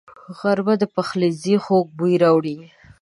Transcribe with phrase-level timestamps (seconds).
[0.37, 2.57] غرمه د پخلنځي خوږ بوی راوړي